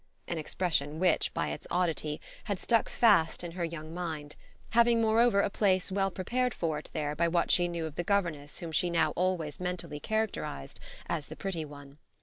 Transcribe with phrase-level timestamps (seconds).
[0.27, 4.35] an expression which, by its oddity, had stuck fast in her young mind,
[4.71, 8.03] having moreover a place well prepared for it there by what she knew of the
[8.03, 11.99] governess whom she now always mentally characterised as the pretty one.